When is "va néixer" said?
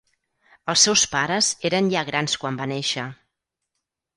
2.63-3.07